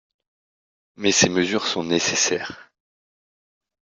Mais 0.95 1.11
ces 1.11 1.29
mesures 1.29 1.67
sont 1.67 1.83
nécessaires. 1.83 2.71